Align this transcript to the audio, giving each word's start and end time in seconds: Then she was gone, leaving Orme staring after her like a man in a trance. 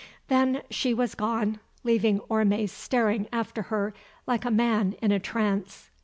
Then 0.29 0.63
she 0.71 0.95
was 0.95 1.13
gone, 1.13 1.59
leaving 1.83 2.21
Orme 2.21 2.65
staring 2.65 3.27
after 3.31 3.61
her 3.61 3.93
like 4.25 4.45
a 4.45 4.49
man 4.49 4.93
in 4.99 5.11
a 5.11 5.19
trance. 5.19 5.91